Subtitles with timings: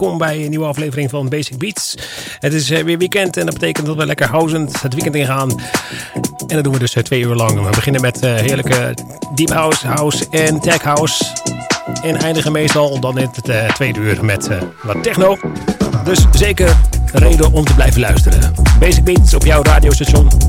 [0.00, 1.94] Welkom bij een nieuwe aflevering van Basic Beats.
[2.40, 5.50] Het is eh, weer weekend en dat betekent dat we lekker housend het weekend ingaan.
[6.46, 7.64] En dat doen we dus eh, twee uur lang.
[7.64, 8.94] We beginnen met eh, heerlijke
[9.34, 11.24] deep house, house en tech house.
[12.02, 14.48] En eindigen meestal dan in het tweede uur met
[14.82, 15.38] wat techno.
[16.04, 16.76] Dus zeker
[17.12, 18.54] reden om te blijven luisteren.
[18.78, 20.45] Basic Beats op jouw radiostation.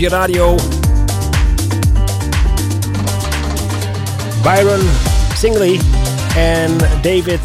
[0.00, 0.56] Je radio.
[4.42, 4.80] Byron
[5.36, 5.80] Singley
[6.36, 7.40] en David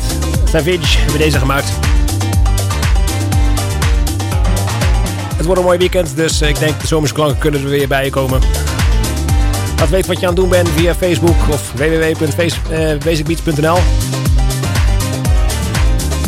[0.46, 1.70] Savage hebben deze gemaakt.
[5.36, 8.10] Het wordt een mooi weekend, dus ik denk de zomerse klanken kunnen er weer bij
[8.10, 8.42] komen.
[9.78, 13.78] Laat weten wat je aan het doen bent via Facebook of www.basicbeats.nl.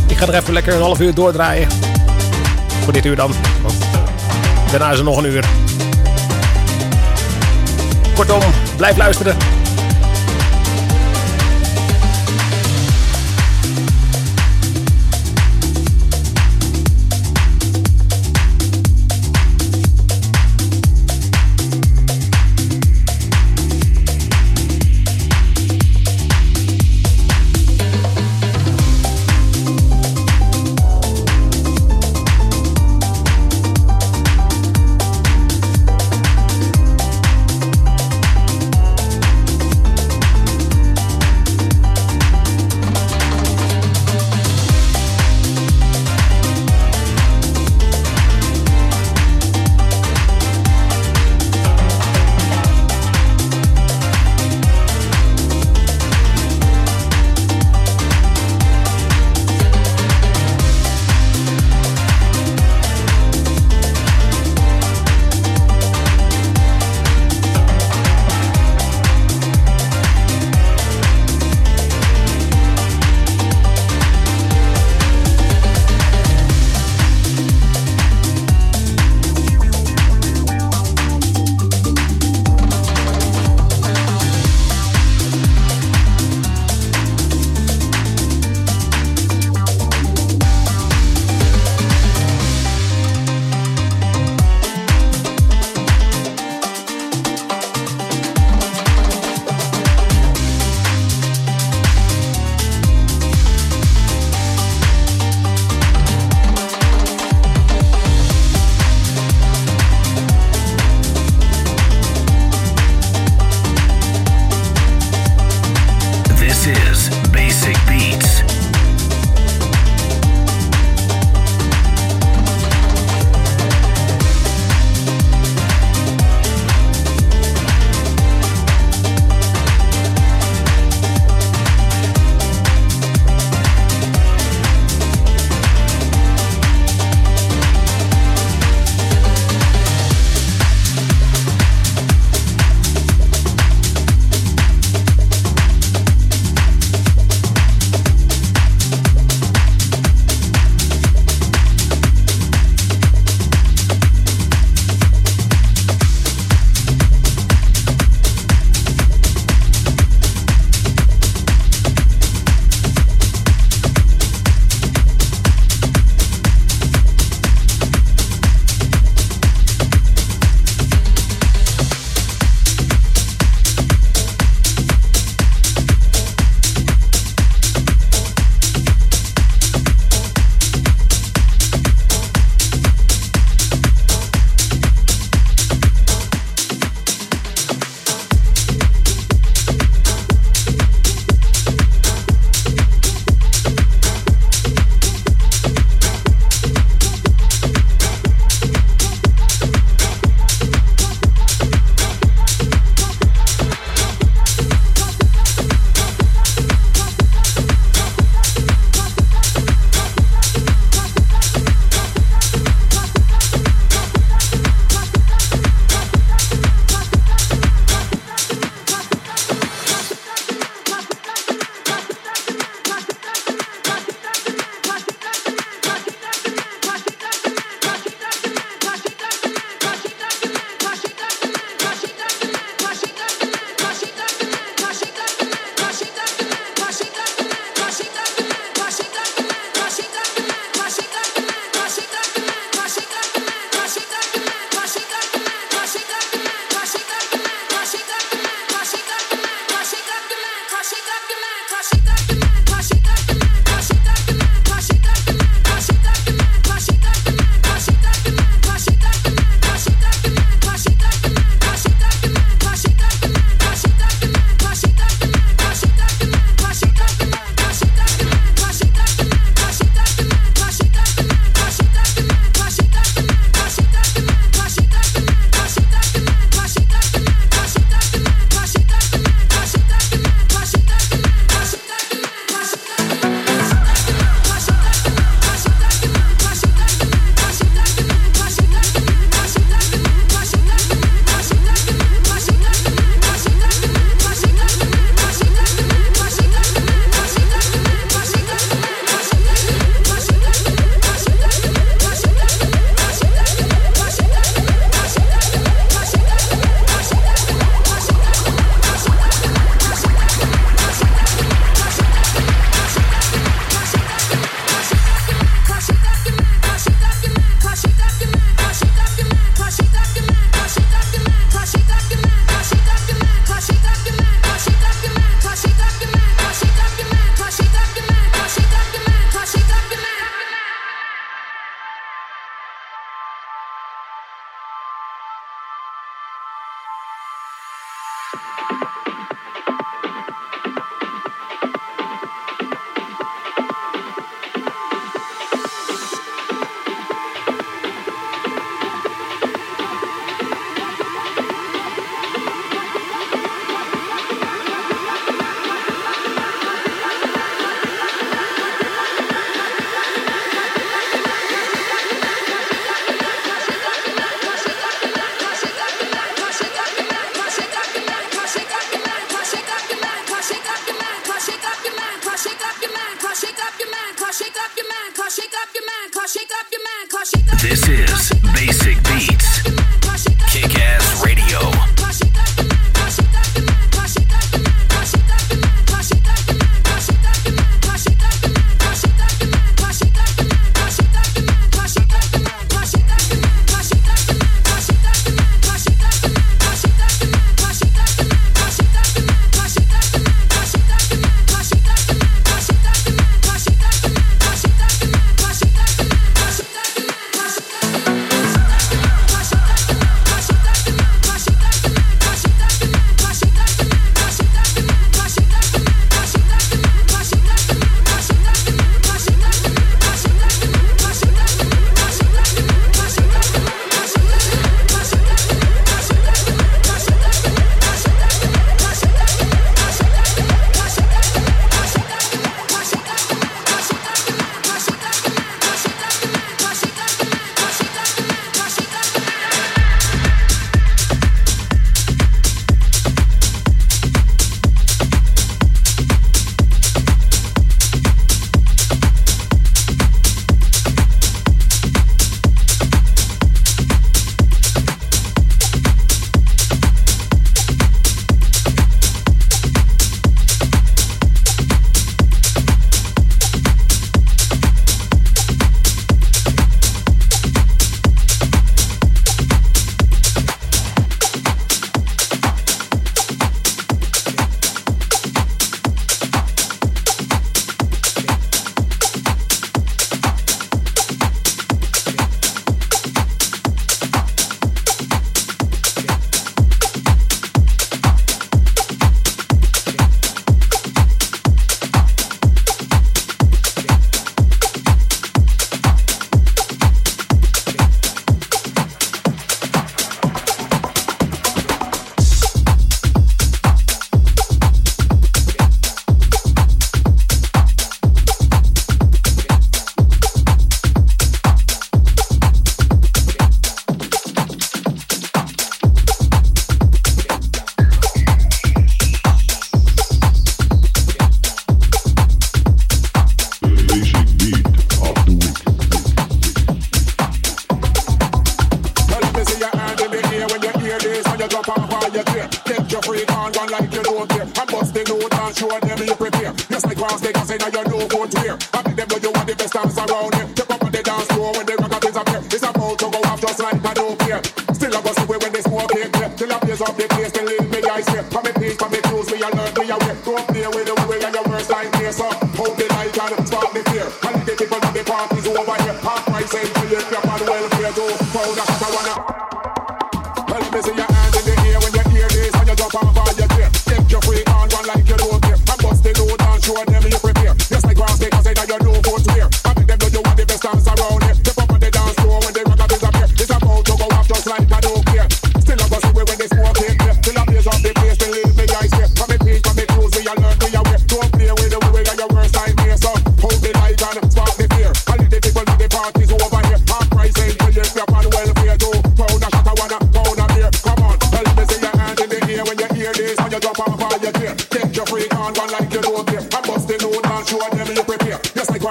[0.07, 1.67] Ik ga er even lekker een half uur doordraaien.
[2.83, 3.33] Voor dit uur dan.
[4.71, 5.66] Daarna is er nog een uur.
[8.17, 8.41] Kortom,
[8.77, 9.56] blijf luisteren.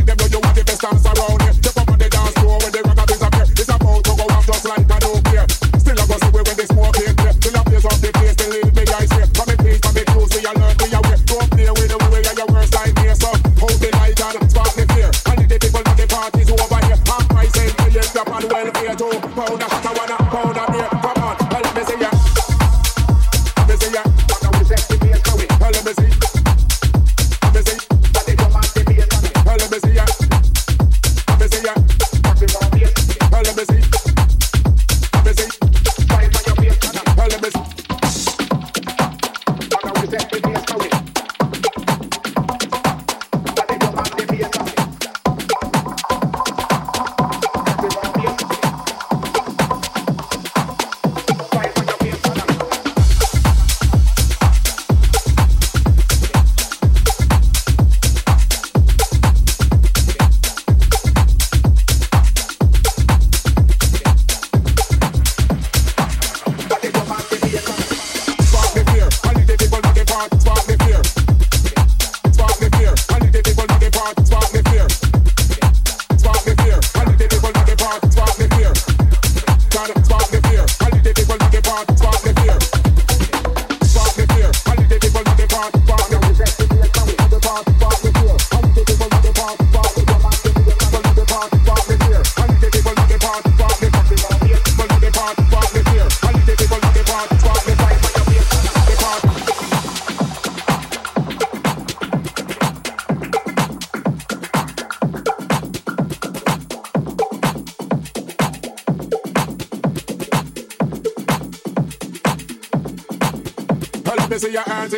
[82.04, 82.31] rock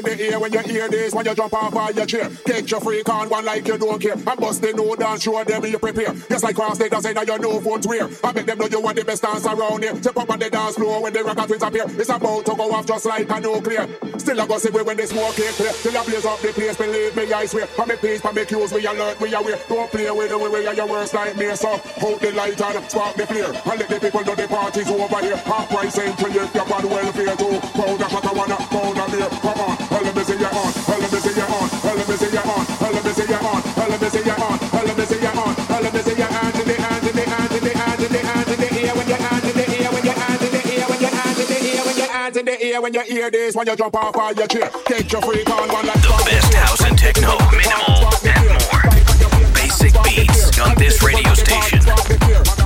[0.01, 1.13] when you hear this.
[1.13, 2.29] When you jump off of your chair.
[2.45, 4.13] Take your freak on one like you don't care.
[4.13, 6.13] And bust the no dance, show them you prepare.
[6.29, 8.09] Just like cross state, say that you know phones wear.
[8.23, 9.95] I make them know you want the best dance around here.
[9.95, 11.85] Step up on the dance floor when the rocket twins appear.
[11.87, 13.87] It's about to go off just like a nuclear.
[14.23, 15.73] Still I go see when the smoke is clear.
[15.83, 17.67] Till I blaze up the place, believe me, I swear.
[17.67, 19.59] For me peace, for me cues, we alert, we aware.
[19.67, 21.57] Don't play with the way we are your worst nightmare.
[21.57, 23.51] So hold the light and spark the flare.
[23.51, 25.35] And let the people know the party's over here.
[25.35, 27.59] Half price entry if you're bad welfare too.
[27.75, 29.29] Pound a shot, I wanna pound a beer.
[29.43, 31.67] Come on, let me see you on, let me see you on.
[31.83, 32.63] Let me see you on.
[32.79, 33.59] Let me see you on.
[33.75, 34.57] Let me see you on.
[34.71, 35.55] Let me see you on.
[35.83, 36.52] Let me see your hands
[42.63, 44.69] ear when you hear this when you jump off of your chair.
[44.85, 49.53] Take your freak on one like the best house and techno, minimal and more.
[49.53, 52.62] Basic beats on this radio station.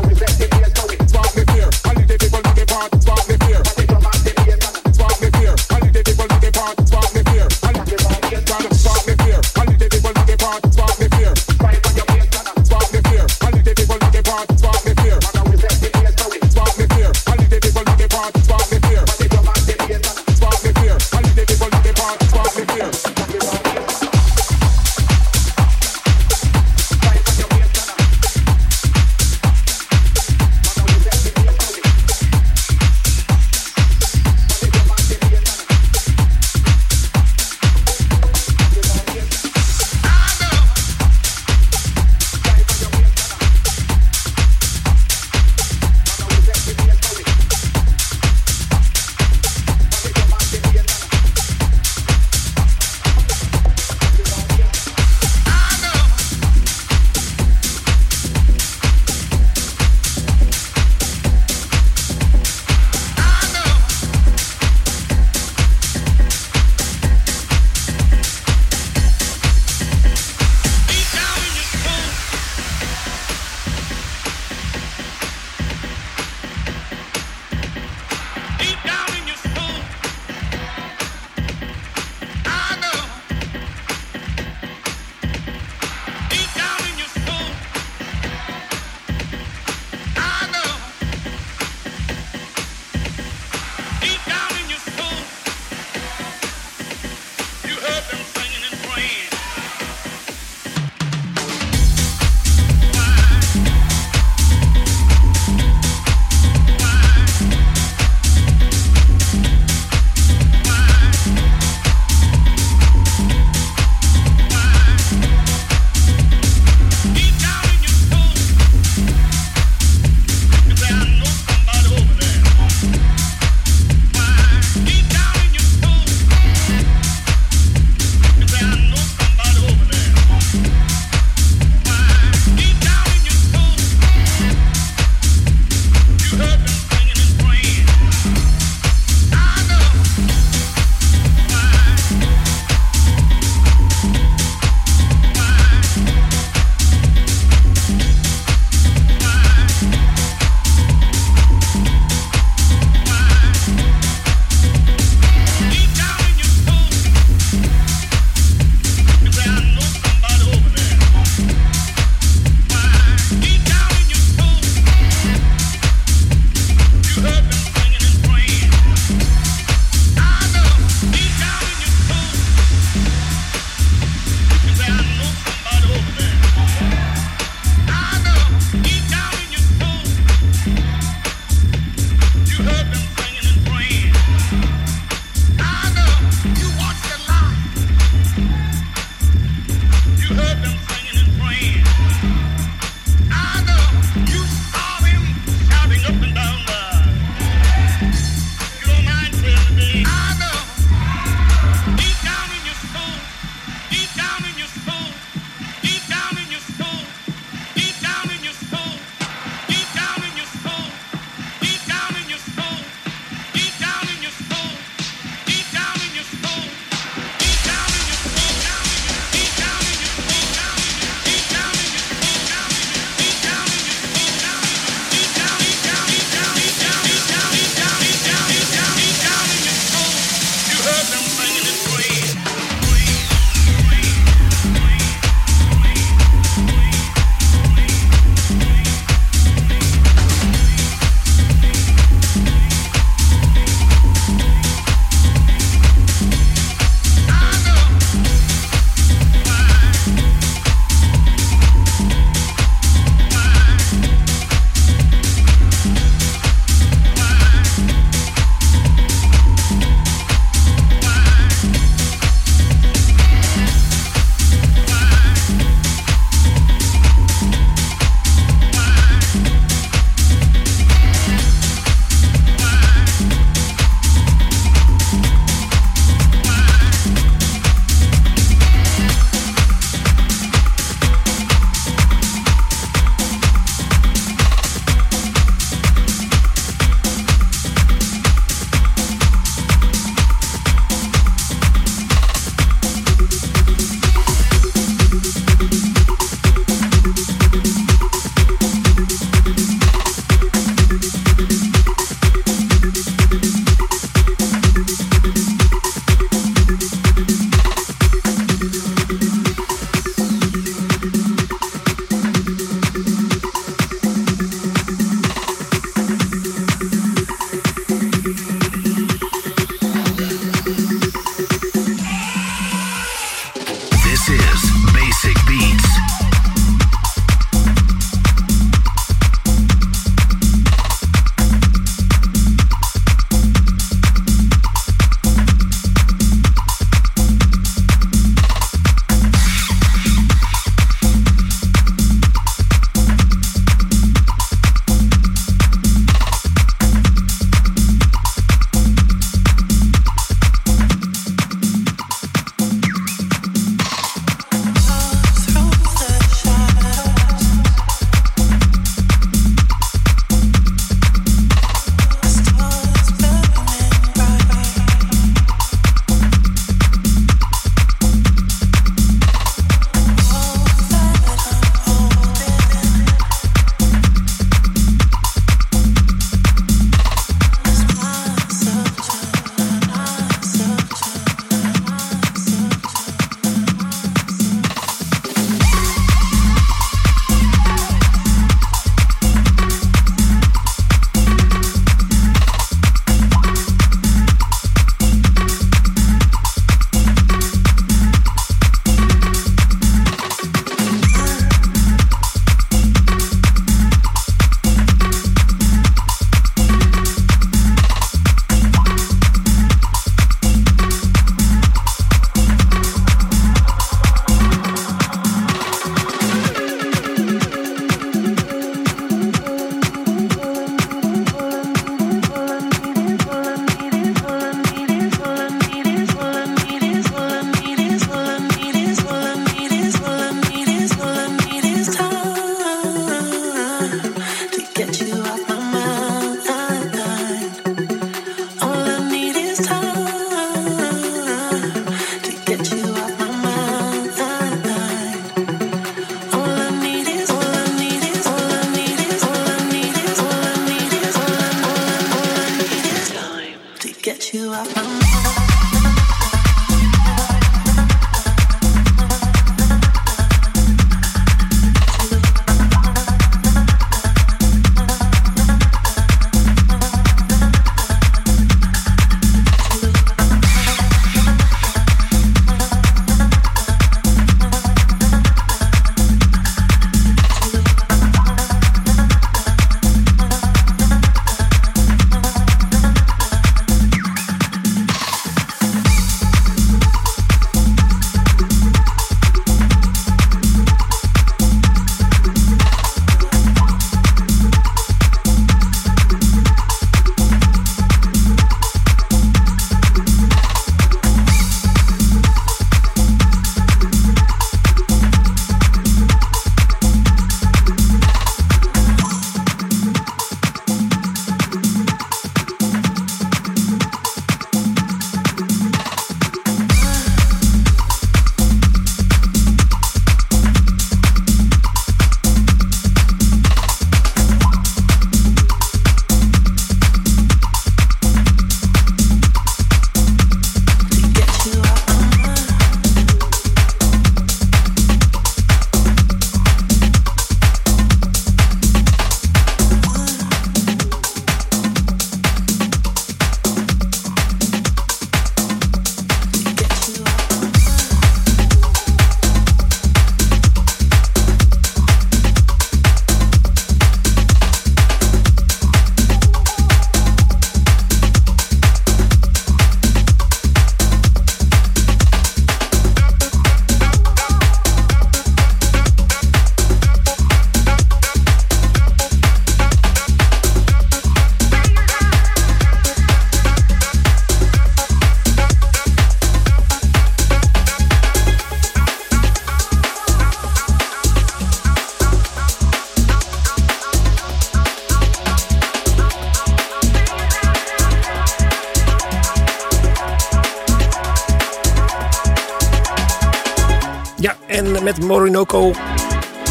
[595.58, 595.80] Morinoco.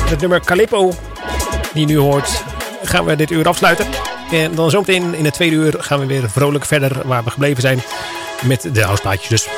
[0.09, 0.93] Het nummer Calippo,
[1.75, 2.45] die nu hoort,
[2.83, 3.87] gaan we dit uur afsluiten.
[4.31, 7.63] En dan zometeen in het tweede uur gaan we weer vrolijk verder waar we gebleven
[7.63, 7.83] zijn.
[8.43, 9.49] Met de houseplaatjes dus.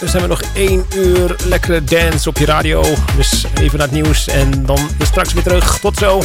[0.00, 2.84] Dus hebben we nog één uur lekkere dance op je radio.
[3.16, 5.78] Dus even naar het nieuws en dan straks weer terug.
[5.78, 6.22] Tot zo.